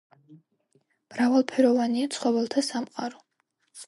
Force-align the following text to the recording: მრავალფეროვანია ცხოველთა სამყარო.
მრავალფეროვანია 1.11 2.07
ცხოველთა 2.15 2.65
სამყარო. 2.69 3.23